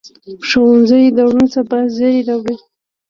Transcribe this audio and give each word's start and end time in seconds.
ښوونځی 0.47 1.03
د 1.15 1.19
روڼ 1.31 1.45
سبا 1.55 1.79
زېری 1.95 2.21
راوړي 2.29 2.57